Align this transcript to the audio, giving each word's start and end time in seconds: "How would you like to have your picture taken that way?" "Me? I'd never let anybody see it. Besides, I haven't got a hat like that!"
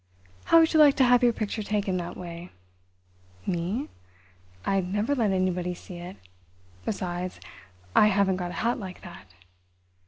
"How 0.45 0.57
would 0.57 0.73
you 0.73 0.79
like 0.79 0.95
to 0.95 1.03
have 1.03 1.21
your 1.21 1.31
picture 1.31 1.61
taken 1.61 1.97
that 1.97 2.17
way?" 2.17 2.49
"Me? 3.45 3.87
I'd 4.65 4.91
never 4.91 5.13
let 5.13 5.29
anybody 5.29 5.75
see 5.75 5.97
it. 5.97 6.17
Besides, 6.85 7.39
I 7.95 8.07
haven't 8.07 8.37
got 8.37 8.49
a 8.49 8.53
hat 8.65 8.79
like 8.79 9.01
that!" 9.03 9.35